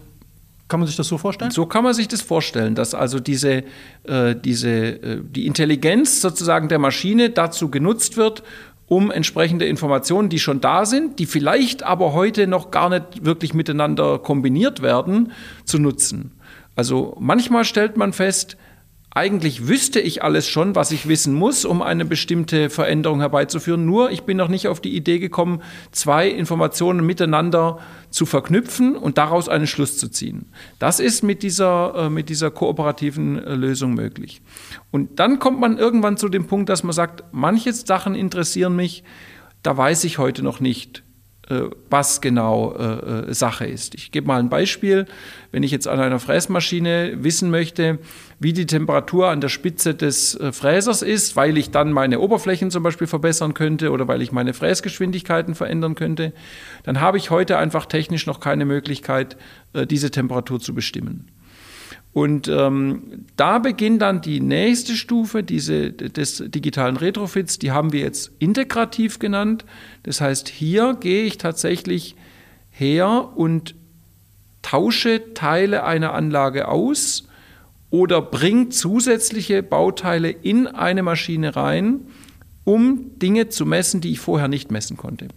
Kann 0.70 0.80
man 0.80 0.88
sich 0.88 0.96
das 0.96 1.08
so 1.08 1.18
vorstellen? 1.18 1.52
So 1.52 1.66
kann 1.66 1.84
man 1.84 1.94
sich 1.94 2.08
das 2.08 2.22
vorstellen, 2.22 2.74
dass 2.74 2.96
also 2.96 3.20
diese, 3.20 3.64
äh, 4.04 4.36
diese, 4.36 4.70
äh, 4.70 5.22
die 5.22 5.46
Intelligenz 5.46 6.22
sozusagen 6.22 6.70
der 6.70 6.80
Maschine 6.80 7.30
dazu 7.30 7.70
genutzt 7.70 8.18
wird, 8.18 8.44
um 8.88 9.12
entsprechende 9.12 9.66
Informationen, 9.66 10.30
die 10.30 10.40
schon 10.40 10.62
da 10.62 10.86
sind, 10.86 11.20
die 11.20 11.26
vielleicht 11.26 11.84
aber 11.84 12.14
heute 12.14 12.48
noch 12.48 12.72
gar 12.72 12.90
nicht 12.90 13.26
wirklich 13.26 13.54
miteinander 13.54 14.20
kombiniert 14.20 14.82
werden, 14.82 15.32
zu 15.66 15.80
nutzen. 15.80 16.32
Also 16.76 17.16
manchmal 17.20 17.66
stellt 17.66 17.98
man 17.98 18.14
fest, 18.14 18.58
eigentlich 19.16 19.68
wüsste 19.68 20.00
ich 20.00 20.24
alles 20.24 20.48
schon, 20.48 20.76
was 20.76 20.92
ich 20.92 21.08
wissen 21.08 21.36
muss, 21.36 21.66
um 21.66 21.84
eine 21.84 22.04
bestimmte 22.04 22.72
Veränderung 22.72 23.20
herbeizuführen. 23.20 23.86
Nur 23.86 24.10
ich 24.10 24.24
bin 24.24 24.38
noch 24.38 24.48
nicht 24.48 24.68
auf 24.68 24.82
die 24.82 24.96
Idee 24.96 25.20
gekommen, 25.20 25.62
zwei 25.92 26.28
Informationen 26.28 27.06
miteinander 27.06 27.78
zu 28.10 28.26
verknüpfen 28.26 28.96
und 28.96 29.20
daraus 29.20 29.50
einen 29.50 29.68
Schluss 29.68 29.98
zu 29.98 30.10
ziehen. 30.10 30.48
Das 30.80 31.00
ist 31.00 31.22
mit 31.22 31.44
dieser, 31.44 31.94
äh, 31.96 32.10
mit 32.10 32.30
dieser 32.30 32.50
kooperativen 32.50 33.44
äh, 33.44 33.54
Lösung 33.54 33.94
möglich. 33.94 34.42
Und 34.90 35.20
dann 35.20 35.38
kommt 35.38 35.60
man 35.60 35.78
irgendwann 35.78 36.18
zu 36.18 36.28
dem 36.28 36.48
Punkt, 36.48 36.70
dass 36.70 36.84
man 36.84 36.94
sagt, 36.94 37.24
manche 37.32 37.72
Sachen 37.72 38.16
interessieren 38.16 38.76
mich, 38.76 39.04
da 39.62 39.78
weiß 39.78 40.06
ich 40.06 40.18
heute 40.18 40.44
noch 40.44 40.60
nicht, 40.60 41.04
was 41.90 42.22
genau 42.22 42.74
äh, 42.74 43.30
äh, 43.30 43.34
Sache 43.34 43.66
ist. 43.66 43.96
Ich 43.96 44.12
gebe 44.12 44.28
mal 44.28 44.40
ein 44.40 44.50
Beispiel. 44.50 45.06
Wenn 45.52 45.62
ich 45.62 45.72
jetzt 45.72 45.88
an 45.88 46.00
einer 46.00 46.20
Fräsmaschine 46.20 47.18
wissen 47.18 47.52
möchte, 47.52 48.00
wie 48.40 48.54
die 48.54 48.66
Temperatur 48.66 49.28
an 49.28 49.42
der 49.42 49.50
Spitze 49.50 49.94
des 49.94 50.38
Fräsers 50.52 51.02
ist, 51.02 51.36
weil 51.36 51.58
ich 51.58 51.70
dann 51.70 51.92
meine 51.92 52.20
Oberflächen 52.20 52.72
zum 52.72 52.82
Beispiel 52.82 53.08
verbessern 53.08 53.54
könnte 53.54 53.92
oder 53.92 54.08
weil 54.08 54.22
ich 54.22 54.32
meine 54.32 54.54
Fräsgeschwindigkeiten 54.54 55.54
verändern 55.54 55.96
könnte, 55.96 56.34
dann 56.84 57.00
habe 57.00 57.18
ich 57.18 57.30
heute 57.30 57.58
einfach 57.58 57.86
technisch 57.86 58.26
noch 58.26 58.40
keine 58.40 58.66
Möglichkeit, 58.66 59.38
diese 59.74 60.12
Temperatur 60.12 60.60
zu 60.60 60.74
bestimmen. 60.74 61.28
Und 62.14 62.48
ähm, 62.48 63.26
da 63.36 63.58
beginnt 63.58 64.02
dann 64.04 64.22
die 64.22 64.40
nächste 64.40 64.96
Stufe 64.96 65.42
diese, 65.42 65.92
des 65.92 66.44
digitalen 66.48 66.98
Retrofits, 66.98 67.58
die 67.58 67.72
haben 67.72 67.92
wir 67.92 68.02
jetzt 68.02 68.32
integrativ 68.38 69.18
genannt. 69.18 69.66
Das 70.04 70.22
heißt, 70.22 70.48
hier 70.48 70.96
gehe 71.00 71.24
ich 71.24 71.40
tatsächlich 71.40 72.16
her 72.70 73.30
und 73.36 73.74
tausche 74.62 75.34
Teile 75.34 75.84
einer 75.84 76.14
Anlage 76.14 76.68
aus, 76.68 77.28
oder 77.94 78.24
bringt 78.24 78.74
zusätzliche 78.74 79.62
Bauteile 79.62 80.32
in 80.32 80.66
eine 80.66 81.04
Maschine 81.04 81.56
rein, 81.56 82.00
um 82.64 83.20
Dinge 83.20 83.50
zu 83.50 83.68
messen, 83.68 84.02
die 84.02 84.14
ich 84.14 84.20
vorher 84.20 84.48
nicht 84.48 84.72
messen 84.72 84.98
konnte. 84.98 85.28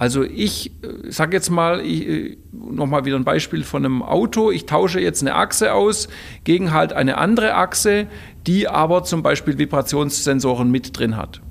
Also 0.00 0.24
ich 0.24 0.72
äh, 0.82 1.10
sage 1.10 1.36
jetzt 1.36 1.50
mal, 1.50 1.84
äh, 1.84 2.38
nochmal 2.52 3.04
wieder 3.04 3.16
ein 3.16 3.24
Beispiel 3.24 3.64
von 3.64 3.84
einem 3.84 4.02
Auto. 4.02 4.50
Ich 4.50 4.64
tausche 4.64 4.98
jetzt 4.98 5.20
eine 5.20 5.34
Achse 5.34 5.74
aus 5.74 6.08
gegen 6.44 6.72
halt 6.72 6.94
eine 6.94 7.18
andere 7.18 7.54
Achse, 7.54 8.06
die 8.46 8.66
aber 8.66 9.04
zum 9.04 9.22
Beispiel 9.22 9.58
Vibrationssensoren 9.58 10.70
mit 10.70 10.98
drin 10.98 11.18
hat. 11.18 11.42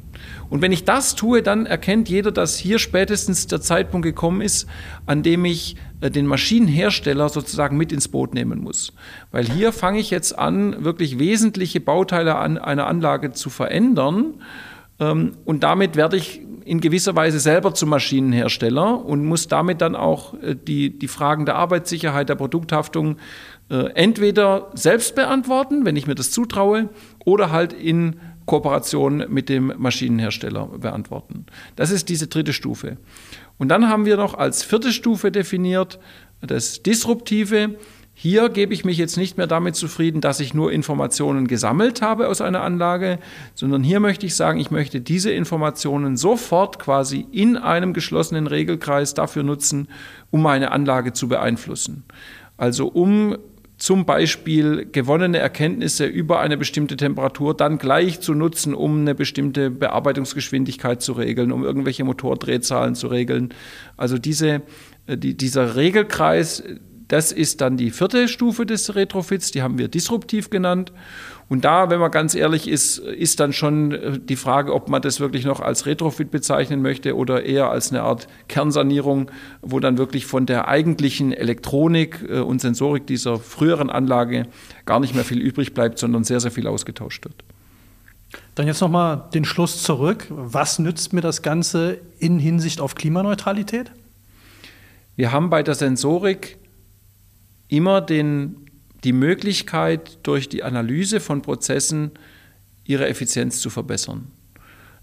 Und 0.50 0.64
wenn 0.64 0.72
ich 0.72 0.84
das 0.84 1.14
tue, 1.14 1.44
dann 1.44 1.68
erkennt 1.68 2.10
jeder, 2.10 2.32
dass 2.32 2.58
hier 2.58 2.80
spätestens 2.80 3.46
der 3.46 3.62
Zeitpunkt 3.62 4.04
gekommen 4.04 4.42
ist, 4.42 4.68
an 5.06 5.22
dem 5.22 5.46
ich 5.46 5.76
äh, 6.02 6.10
den 6.10 6.26
Maschinenhersteller 6.26 7.30
sozusagen 7.30 7.78
mit 7.78 7.92
ins 7.92 8.08
Boot 8.08 8.34
nehmen 8.34 8.62
muss. 8.62 8.94
Weil 9.30 9.46
hier 9.46 9.72
fange 9.72 10.00
ich 10.00 10.10
jetzt 10.10 10.40
an, 10.40 10.84
wirklich 10.84 11.20
wesentliche 11.20 11.82
Bauteile 11.82 12.38
an 12.38 12.58
einer 12.58 12.88
Anlage 12.88 13.32
zu 13.32 13.52
verändern. 13.52 14.42
Ähm, 15.00 15.34
und 15.46 15.64
damit 15.64 15.96
werde 15.96 16.18
ich 16.18 16.42
in 16.66 16.82
gewisser 16.82 17.16
Weise 17.16 17.40
selber 17.40 17.74
zum 17.74 17.90
Maschinenhersteller 17.90 19.04
und 19.04 19.26
muss 19.26 19.48
damit 19.48 19.82
dann 19.82 19.96
auch 19.96 20.36
äh, 20.36 20.56
die, 20.56 20.98
die 20.98 21.08
Fragen 21.08 21.46
der 21.46 21.56
Arbeitssicherheit, 21.56 22.30
der 22.30 22.36
Produkthaftung 22.36 23.18
äh, 23.70 23.92
entweder 23.96 24.70
selbst 24.76 25.16
beantworten, 25.16 25.86
wenn 25.86 25.96
ich 25.96 26.08
mir 26.08 26.16
das 26.16 26.32
zutraue, 26.32 26.90
oder 27.26 27.52
halt 27.52 27.74
in 27.74 28.20
Kooperation 28.46 29.26
mit 29.30 29.48
dem 29.50 29.74
Maschinenhersteller 29.78 30.68
beantworten. 30.68 31.46
Das 31.76 31.92
ist 31.92 32.10
diese 32.10 32.28
dritte 32.28 32.54
Stufe. 32.54 32.98
Und 33.58 33.70
dann 33.70 33.90
haben 33.90 34.06
wir 34.06 34.18
noch 34.18 34.34
als 34.34 34.64
vierte 34.64 34.92
Stufe 34.92 35.32
definiert 35.32 36.00
das 36.42 36.82
Disruptive. 36.82 37.78
Hier 38.22 38.50
gebe 38.50 38.74
ich 38.74 38.84
mich 38.84 38.98
jetzt 38.98 39.16
nicht 39.16 39.38
mehr 39.38 39.48
damit 39.48 39.78
zufrieden, 39.78 40.20
dass 40.20 40.42
ich 40.42 40.54
nur 40.54 40.74
Informationen 40.74 41.48
gesammelt 41.48 42.02
habe 42.02 42.28
aus 42.28 42.42
einer 42.42 42.64
Anlage, 42.64 43.18
sondern 43.56 43.82
hier 43.82 44.02
möchte 44.02 44.26
ich 44.26 44.36
sagen, 44.36 44.60
ich 44.60 44.72
möchte 44.72 45.00
diese 45.00 45.32
Informationen 45.32 46.18
sofort 46.18 46.80
quasi 46.80 47.26
in 47.32 47.56
einem 47.56 47.94
geschlossenen 47.94 48.48
Regelkreis 48.48 49.14
dafür 49.14 49.44
nutzen, 49.44 49.88
um 50.32 50.42
meine 50.42 50.74
Anlage 50.74 51.14
zu 51.14 51.30
beeinflussen. 51.30 52.04
Also 52.58 52.90
um 52.90 53.38
zum 53.78 54.06
Beispiel 54.06 54.90
gewonnene 54.92 55.38
Erkenntnisse 55.38 56.06
über 56.06 56.42
eine 56.42 56.58
bestimmte 56.58 56.98
Temperatur 56.98 57.56
dann 57.56 57.78
gleich 57.78 58.20
zu 58.20 58.34
nutzen, 58.34 58.74
um 58.74 59.00
eine 59.00 59.16
bestimmte 59.16 59.72
Bearbeitungsgeschwindigkeit 59.72 61.02
zu 61.02 61.14
regeln, 61.14 61.54
um 61.54 61.64
irgendwelche 61.64 62.04
Motordrehzahlen 62.04 62.96
zu 62.96 63.08
regeln. 63.08 63.54
Also 63.96 64.18
diese, 64.18 64.64
äh, 65.08 65.18
die, 65.18 65.38
dieser 65.38 65.78
Regelkreis, 65.78 66.62
das 67.10 67.32
ist 67.32 67.60
dann 67.60 67.76
die 67.76 67.90
vierte 67.90 68.28
Stufe 68.28 68.66
des 68.66 68.96
Retrofits, 68.96 69.52
die 69.52 69.62
haben 69.62 69.78
wir 69.78 69.88
disruptiv 69.88 70.50
genannt. 70.50 70.94
Und 71.50 71.66
da, 71.66 71.90
wenn 71.90 72.00
man 72.00 72.12
ganz 72.12 72.36
ehrlich 72.36 72.68
ist, 72.68 73.00
ist 73.00 73.40
dann 73.40 73.52
schon 73.52 73.92
äh, 73.92 74.20
die 74.20 74.36
Frage, 74.36 74.72
ob 74.74 74.88
man 74.88 75.02
das 75.02 75.20
wirklich 75.20 75.44
noch 75.44 75.60
als 75.60 75.88
Retrofit 75.88 76.30
bezeichnen 76.30 76.84
möchte 76.84 77.18
oder 77.18 77.44
eher 77.44 77.72
als 77.72 77.90
eine 77.90 78.04
Art 78.04 78.28
Kernsanierung, 78.48 79.32
wo 79.64 79.80
dann 79.80 79.98
wirklich 79.98 80.28
von 80.28 80.46
der 80.46 80.68
eigentlichen 80.68 81.34
Elektronik 81.34 82.24
äh, 82.30 82.40
und 82.42 82.62
Sensorik 82.62 83.08
dieser 83.08 83.40
früheren 83.40 83.90
Anlage 83.90 84.46
gar 84.86 85.00
nicht 85.00 85.16
mehr 85.16 85.26
viel 85.26 85.40
übrig 85.40 85.74
bleibt, 85.74 85.98
sondern 85.98 86.24
sehr, 86.24 86.40
sehr 86.40 86.52
viel 86.52 86.68
ausgetauscht 86.68 87.26
wird. 87.26 87.44
Dann 88.54 88.68
jetzt 88.68 88.82
nochmal 88.82 89.24
den 89.34 89.46
Schluss 89.46 89.82
zurück. 89.82 90.28
Was 90.30 90.78
nützt 90.78 91.14
mir 91.14 91.22
das 91.22 91.42
Ganze 91.42 92.00
in 92.20 92.38
Hinsicht 92.38 92.80
auf 92.80 92.94
Klimaneutralität? 92.94 93.92
Wir 95.16 95.32
haben 95.32 95.50
bei 95.50 95.64
der 95.64 95.74
Sensorik 95.74 96.59
immer 97.70 98.02
den 98.02 98.70
die 99.04 99.14
Möglichkeit, 99.14 100.20
durch 100.24 100.50
die 100.50 100.64
Analyse 100.64 101.20
von 101.20 101.42
Prozessen 101.42 102.12
ihre 102.84 103.08
Effizienz 103.08 103.62
zu 103.62 103.70
verbessern. 103.70 104.28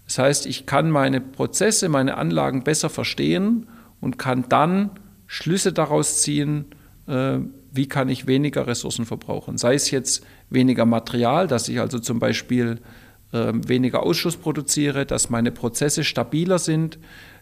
Das 0.05 0.19
heißt, 0.19 0.45
ich 0.45 0.65
kann 0.65 0.91
meine 0.91 1.19
Prozesse, 1.19 1.89
meine 1.89 2.15
Anlagen 2.17 2.63
besser 2.63 2.89
verstehen 2.89 3.67
und 3.99 4.17
kann 4.19 4.45
dann 4.49 4.91
Schlüsse 5.25 5.73
daraus 5.73 6.21
ziehen, 6.21 6.65
äh, 7.07 7.39
wie 7.71 7.87
kann 7.87 8.07
ich 8.09 8.27
weniger 8.27 8.67
Ressourcen 8.67 9.05
verbrauchen. 9.05 9.57
Sei 9.57 9.73
es 9.73 9.91
jetzt 9.91 10.25
weniger 10.49 10.85
Material, 10.85 11.47
dass 11.47 11.67
ich 11.67 11.79
also 11.79 11.99
zum 11.99 12.19
Beispiel 12.19 12.79
äh, 13.33 13.51
weniger 13.53 14.03
Ausschuss 14.03 14.37
produziere, 14.37 15.05
dass 15.05 15.29
meine 15.29 15.51
Prozesse 15.51 16.03
stabiler 16.03 16.59
sind, 16.59 16.99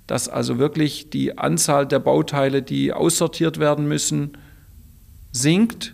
dass 0.08 0.30
also 0.30 0.58
wirklich 0.58 1.10
die 1.10 1.38
Anzahl 1.38 1.86
der 1.86 2.00
Bauteile, 2.00 2.62
die 2.62 2.94
aussortiert 2.94 3.60
werden 3.60 3.88
müssen, 3.88 4.38
sinkt 5.36 5.94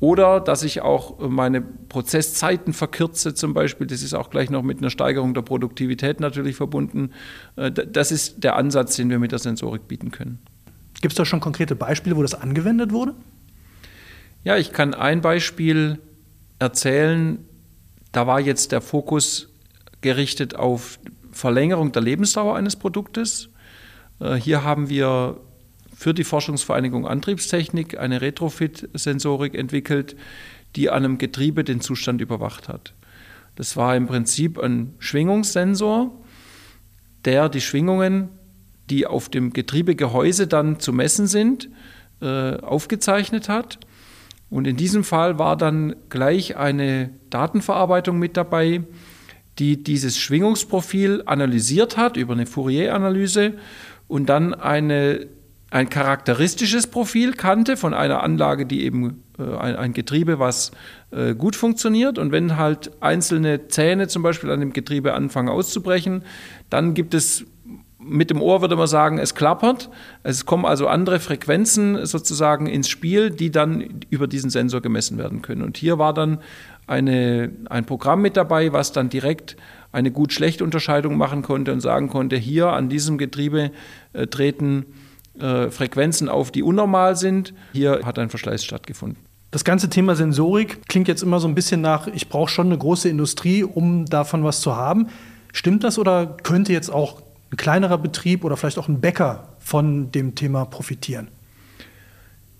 oder 0.00 0.40
dass 0.40 0.62
ich 0.62 0.80
auch 0.80 1.18
meine 1.28 1.60
Prozesszeiten 1.60 2.72
verkürze 2.72 3.34
zum 3.34 3.54
Beispiel. 3.54 3.86
Das 3.86 4.02
ist 4.02 4.14
auch 4.14 4.30
gleich 4.30 4.50
noch 4.50 4.62
mit 4.62 4.78
einer 4.78 4.90
Steigerung 4.90 5.34
der 5.34 5.42
Produktivität 5.42 6.20
natürlich 6.20 6.56
verbunden. 6.56 7.12
Äh, 7.56 7.70
das 7.70 8.12
ist 8.12 8.42
der 8.44 8.56
Ansatz, 8.56 8.96
den 8.96 9.10
wir 9.10 9.18
mit 9.18 9.32
der 9.32 9.38
Sensorik 9.38 9.88
bieten 9.88 10.10
können. 10.10 10.38
Gibt 11.00 11.12
es 11.12 11.16
da 11.16 11.24
schon 11.24 11.40
konkrete 11.40 11.76
Beispiele, 11.76 12.16
wo 12.16 12.22
das 12.22 12.34
angewendet 12.34 12.92
wurde? 12.92 13.14
Ja, 14.44 14.56
ich 14.56 14.72
kann 14.72 14.94
ein 14.94 15.20
Beispiel 15.20 15.98
erzählen. 16.58 17.38
Da 18.12 18.26
war 18.26 18.40
jetzt 18.40 18.72
der 18.72 18.80
Fokus 18.80 19.48
gerichtet 20.00 20.54
auf 20.56 20.98
Verlängerung 21.32 21.92
der 21.92 22.02
Lebensdauer 22.02 22.56
eines 22.56 22.76
Produktes. 22.76 23.50
Äh, 24.20 24.34
hier 24.34 24.64
haben 24.64 24.88
wir 24.88 25.38
für 25.96 26.12
die 26.12 26.24
Forschungsvereinigung 26.24 27.06
Antriebstechnik 27.06 27.98
eine 27.98 28.20
Retrofit-Sensorik 28.20 29.54
entwickelt, 29.54 30.14
die 30.76 30.90
an 30.90 31.04
einem 31.04 31.18
Getriebe 31.18 31.64
den 31.64 31.80
Zustand 31.80 32.20
überwacht 32.20 32.68
hat. 32.68 32.92
Das 33.54 33.78
war 33.78 33.96
im 33.96 34.06
Prinzip 34.06 34.58
ein 34.58 34.94
Schwingungssensor, 34.98 36.12
der 37.24 37.48
die 37.48 37.62
Schwingungen, 37.62 38.28
die 38.90 39.06
auf 39.06 39.30
dem 39.30 39.54
Getriebegehäuse 39.54 40.46
dann 40.46 40.78
zu 40.80 40.92
messen 40.92 41.26
sind, 41.26 41.70
äh, 42.20 42.56
aufgezeichnet 42.56 43.48
hat. 43.48 43.78
Und 44.50 44.66
in 44.66 44.76
diesem 44.76 45.02
Fall 45.02 45.38
war 45.38 45.56
dann 45.56 45.96
gleich 46.10 46.58
eine 46.58 47.10
Datenverarbeitung 47.30 48.18
mit 48.18 48.36
dabei, 48.36 48.82
die 49.58 49.82
dieses 49.82 50.18
Schwingungsprofil 50.18 51.22
analysiert 51.24 51.96
hat 51.96 52.18
über 52.18 52.34
eine 52.34 52.44
Fourier-Analyse 52.44 53.54
und 54.08 54.26
dann 54.26 54.52
eine 54.52 55.26
ein 55.70 55.90
charakteristisches 55.90 56.86
Profil 56.86 57.32
kannte 57.32 57.76
von 57.76 57.92
einer 57.92 58.22
Anlage, 58.22 58.66
die 58.66 58.84
eben 58.84 59.24
äh, 59.38 59.42
ein, 59.42 59.76
ein, 59.76 59.92
Getriebe, 59.92 60.38
was 60.38 60.70
äh, 61.10 61.34
gut 61.34 61.56
funktioniert. 61.56 62.18
Und 62.18 62.30
wenn 62.32 62.56
halt 62.56 62.90
einzelne 63.00 63.68
Zähne 63.68 64.06
zum 64.08 64.22
Beispiel 64.22 64.50
an 64.50 64.60
dem 64.60 64.72
Getriebe 64.72 65.14
anfangen 65.14 65.48
auszubrechen, 65.48 66.22
dann 66.70 66.94
gibt 66.94 67.14
es 67.14 67.44
mit 67.98 68.30
dem 68.30 68.40
Ohr 68.40 68.60
würde 68.60 68.76
man 68.76 68.86
sagen, 68.86 69.18
es 69.18 69.34
klappert. 69.34 69.90
Es 70.22 70.46
kommen 70.46 70.64
also 70.64 70.86
andere 70.86 71.18
Frequenzen 71.18 72.06
sozusagen 72.06 72.66
ins 72.66 72.88
Spiel, 72.88 73.30
die 73.30 73.50
dann 73.50 74.00
über 74.10 74.28
diesen 74.28 74.50
Sensor 74.50 74.80
gemessen 74.80 75.18
werden 75.18 75.42
können. 75.42 75.62
Und 75.62 75.76
hier 75.76 75.98
war 75.98 76.14
dann 76.14 76.38
eine, 76.86 77.50
ein 77.68 77.84
Programm 77.84 78.22
mit 78.22 78.36
dabei, 78.36 78.72
was 78.72 78.92
dann 78.92 79.08
direkt 79.08 79.56
eine 79.92 80.12
gut-schlecht-Unterscheidung 80.12 81.16
machen 81.16 81.42
konnte 81.42 81.72
und 81.72 81.80
sagen 81.80 82.08
konnte, 82.08 82.36
hier 82.36 82.68
an 82.68 82.88
diesem 82.88 83.18
Getriebe 83.18 83.72
äh, 84.12 84.26
treten 84.28 84.86
äh, 85.40 85.70
Frequenzen 85.70 86.28
auf, 86.28 86.50
die 86.50 86.62
unnormal 86.62 87.16
sind. 87.16 87.54
Hier 87.72 88.00
hat 88.04 88.18
ein 88.18 88.30
Verschleiß 88.30 88.64
stattgefunden. 88.64 89.18
Das 89.50 89.64
ganze 89.64 89.88
Thema 89.88 90.16
Sensorik 90.16 90.86
klingt 90.88 91.08
jetzt 91.08 91.22
immer 91.22 91.40
so 91.40 91.48
ein 91.48 91.54
bisschen 91.54 91.80
nach, 91.80 92.08
ich 92.08 92.28
brauche 92.28 92.50
schon 92.50 92.66
eine 92.66 92.78
große 92.78 93.08
Industrie, 93.08 93.64
um 93.64 94.04
davon 94.06 94.44
was 94.44 94.60
zu 94.60 94.76
haben. 94.76 95.08
Stimmt 95.52 95.84
das 95.84 95.98
oder 95.98 96.26
könnte 96.26 96.72
jetzt 96.72 96.90
auch 96.90 97.22
ein 97.50 97.56
kleinerer 97.56 97.98
Betrieb 97.98 98.44
oder 98.44 98.56
vielleicht 98.56 98.78
auch 98.78 98.88
ein 98.88 99.00
Bäcker 99.00 99.48
von 99.58 100.10
dem 100.12 100.34
Thema 100.34 100.64
profitieren? 100.66 101.28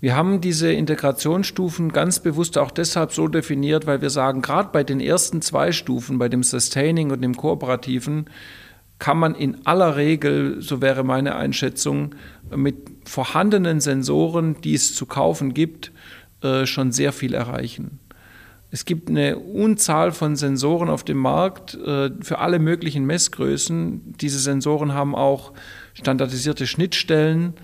Wir 0.00 0.14
haben 0.14 0.40
diese 0.40 0.72
Integrationsstufen 0.72 1.90
ganz 1.90 2.20
bewusst 2.20 2.58
auch 2.58 2.70
deshalb 2.70 3.12
so 3.12 3.28
definiert, 3.28 3.86
weil 3.86 4.02
wir 4.02 4.10
sagen, 4.10 4.42
gerade 4.42 4.68
bei 4.70 4.84
den 4.84 5.00
ersten 5.00 5.42
zwei 5.42 5.72
Stufen, 5.72 6.18
bei 6.18 6.28
dem 6.28 6.42
Sustaining 6.42 7.10
und 7.10 7.22
dem 7.22 7.36
Kooperativen, 7.36 8.26
kann 8.98 9.18
man 9.18 9.34
in 9.34 9.66
aller 9.66 9.96
Regel, 9.96 10.62
so 10.62 10.80
wäre 10.80 11.04
meine 11.04 11.36
Einschätzung, 11.36 12.14
mit 12.54 12.76
vorhandenen 13.04 13.80
Sensoren, 13.80 14.60
die 14.62 14.74
es 14.74 14.94
zu 14.94 15.06
kaufen 15.06 15.54
gibt, 15.54 15.92
äh, 16.42 16.66
schon 16.66 16.92
sehr 16.92 17.12
viel 17.12 17.34
erreichen. 17.34 17.98
Es 18.70 18.84
gibt 18.84 19.08
eine 19.08 19.38
Unzahl 19.38 20.12
von 20.12 20.36
Sensoren 20.36 20.88
auf 20.88 21.04
dem 21.04 21.18
Markt 21.18 21.74
äh, 21.74 22.10
für 22.20 22.38
alle 22.38 22.58
möglichen 22.58 23.06
Messgrößen. 23.06 24.14
Diese 24.20 24.38
Sensoren 24.38 24.92
haben 24.92 25.14
auch 25.14 25.52
standardisierte 25.94 26.66
Schnittstellen. 26.66 27.54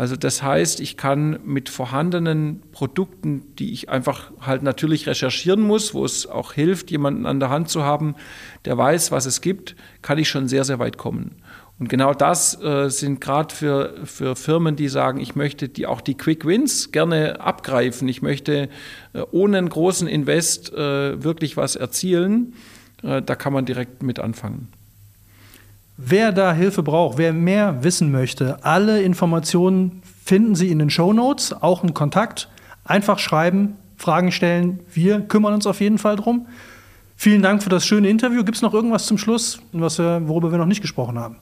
Also 0.00 0.16
das 0.16 0.42
heißt, 0.42 0.80
ich 0.80 0.96
kann 0.96 1.40
mit 1.44 1.68
vorhandenen 1.68 2.62
Produkten, 2.72 3.54
die 3.56 3.74
ich 3.74 3.90
einfach 3.90 4.32
halt 4.40 4.62
natürlich 4.62 5.06
recherchieren 5.06 5.60
muss, 5.60 5.92
wo 5.92 6.06
es 6.06 6.26
auch 6.26 6.54
hilft, 6.54 6.90
jemanden 6.90 7.26
an 7.26 7.38
der 7.38 7.50
Hand 7.50 7.68
zu 7.68 7.84
haben, 7.84 8.14
der 8.64 8.78
weiß, 8.78 9.12
was 9.12 9.26
es 9.26 9.42
gibt, 9.42 9.76
kann 10.00 10.16
ich 10.16 10.30
schon 10.30 10.48
sehr, 10.48 10.64
sehr 10.64 10.78
weit 10.78 10.96
kommen. 10.96 11.42
Und 11.78 11.90
genau 11.90 12.14
das 12.14 12.58
äh, 12.62 12.88
sind 12.88 13.20
gerade 13.20 13.54
für, 13.54 13.94
für 14.04 14.36
Firmen, 14.36 14.74
die 14.74 14.88
sagen, 14.88 15.20
ich 15.20 15.36
möchte 15.36 15.68
die, 15.68 15.86
auch 15.86 16.00
die 16.00 16.16
Quick 16.16 16.46
Wins 16.46 16.92
gerne 16.92 17.42
abgreifen. 17.42 18.08
Ich 18.08 18.22
möchte 18.22 18.70
äh, 19.12 19.20
ohne 19.32 19.58
einen 19.58 19.68
großen 19.68 20.08
Invest 20.08 20.72
äh, 20.72 21.22
wirklich 21.22 21.58
was 21.58 21.76
erzielen. 21.76 22.54
Äh, 23.02 23.20
da 23.20 23.34
kann 23.34 23.52
man 23.52 23.66
direkt 23.66 24.02
mit 24.02 24.18
anfangen. 24.18 24.68
Wer 26.02 26.32
da 26.32 26.54
Hilfe 26.54 26.82
braucht, 26.82 27.18
wer 27.18 27.34
mehr 27.34 27.84
wissen 27.84 28.10
möchte, 28.10 28.64
alle 28.64 29.02
Informationen 29.02 30.00
finden 30.24 30.54
Sie 30.54 30.70
in 30.70 30.78
den 30.78 30.88
Show 30.88 31.12
Notes, 31.12 31.52
auch 31.52 31.82
einen 31.82 31.92
Kontakt. 31.92 32.48
Einfach 32.84 33.18
schreiben, 33.18 33.76
Fragen 33.98 34.32
stellen. 34.32 34.80
Wir 34.94 35.20
kümmern 35.20 35.52
uns 35.52 35.66
auf 35.66 35.82
jeden 35.82 35.98
Fall 35.98 36.16
drum. 36.16 36.46
Vielen 37.16 37.42
Dank 37.42 37.62
für 37.62 37.68
das 37.68 37.84
schöne 37.84 38.08
Interview. 38.08 38.44
Gibt 38.44 38.56
es 38.56 38.62
noch 38.62 38.72
irgendwas 38.72 39.04
zum 39.04 39.18
Schluss, 39.18 39.60
was, 39.72 39.98
worüber 39.98 40.50
wir 40.50 40.56
noch 40.56 40.64
nicht 40.64 40.80
gesprochen 40.80 41.18
haben? 41.18 41.36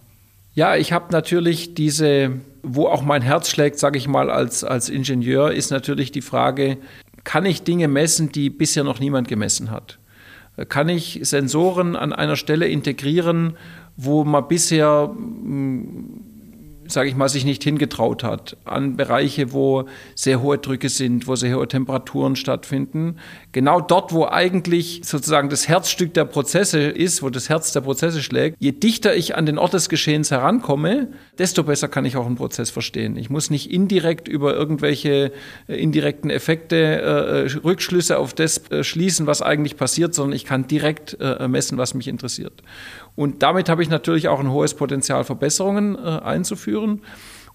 Ja, 0.55 0.75
ich 0.75 0.91
habe 0.91 1.12
natürlich 1.12 1.75
diese, 1.75 2.33
wo 2.65 2.88
auch 2.88 3.03
mein 3.03 3.23
Herz 3.23 3.50
schlägt, 3.50 3.79
sage 3.79 3.97
ich 3.97 4.09
mal, 4.09 4.29
als, 4.29 4.65
als 4.65 4.88
Ingenieur, 4.88 5.53
ist 5.53 5.71
natürlich 5.71 6.11
die 6.11 6.21
Frage, 6.21 6.79
kann 7.23 7.47
ich 7.47 7.62
Dinge 7.62 7.87
messen, 7.87 8.33
die 8.33 8.50
bisher 8.50 8.83
noch 8.83 8.99
niemand 8.99 9.29
gemessen 9.29 9.71
hat? 9.71 9.99
Kann 10.69 10.88
ich 10.88 11.21
Sensoren 11.23 11.95
an 11.95 12.12
einer 12.12 12.35
Stelle 12.35 12.67
integrieren, 12.67 13.57
wo 13.99 14.25
man 14.25 14.49
bisher 14.49 15.11
hm, 15.14 16.25
sage 16.88 17.09
ich 17.09 17.17
mal, 17.17 17.28
sich 17.28 17.45
nicht 17.45 17.62
hingetraut 17.62 18.25
hat, 18.25 18.57
an 18.64 18.97
Bereiche, 18.97 19.52
wo 19.52 19.85
sehr 20.14 20.43
hohe 20.43 20.59
Drücke 20.59 20.88
sind, 20.88 21.26
wo 21.26 21.37
sehr 21.37 21.57
hohe 21.57 21.69
Temperaturen 21.69 22.35
stattfinden. 22.35 23.17
Genau 23.52 23.81
dort, 23.81 24.12
wo 24.12 24.26
eigentlich 24.26 25.02
sozusagen 25.05 25.50
das 25.50 25.69
Herzstück 25.69 26.14
der 26.14 26.25
Prozesse 26.25 26.81
ist, 26.81 27.23
wo 27.23 27.31
das 27.31 27.49
Herz 27.49 27.73
der 27.73 27.83
Prozesse 27.83 28.23
schlägt. 28.23 28.57
Je 28.59 28.73
dichter 28.73 29.14
ich 29.14 29.37
an 29.37 29.47
den 29.47 29.59
Ort 29.59 29.75
des 29.75 29.88
Geschehens 29.88 30.31
herankomme, 30.31 31.09
desto 31.38 31.62
besser 31.62 31.88
kann 31.88 32.05
ich 32.05 32.17
auch 32.17 32.26
einen 32.26 32.37
Prozess 32.37 32.71
verstehen. 32.71 33.17
Ich 33.17 33.31
muss 33.31 33.50
nicht 33.50 33.71
indirekt 33.71 34.28
über 34.28 34.55
irgendwelche 34.55 35.33
äh, 35.69 35.75
indirekten 35.75 36.31
Effekte 36.31 36.76
äh, 36.76 37.45
äh, 37.45 37.59
Rückschlüsse 37.64 38.19
auf 38.19 38.33
das 38.33 38.71
äh, 38.71 38.83
schließen, 38.83 39.26
was 39.26 39.43
eigentlich 39.43 39.76
passiert, 39.76 40.14
sondern 40.14 40.35
ich 40.35 40.45
kann 40.45 40.67
direkt 40.67 41.19
äh, 41.21 41.47
messen, 41.49 41.76
was 41.76 41.95
mich 41.95 42.09
interessiert. 42.09 42.62
Und 43.19 43.43
damit 43.43 43.69
habe 43.69 43.83
ich 43.83 43.91
natürlich 43.91 44.29
auch 44.29 44.39
ein 44.39 44.53
hohes 44.53 44.75
Potenzial, 44.75 45.25
Verbesserungen 45.25 45.97
äh, 45.97 46.21
einzuführen. 46.21 47.01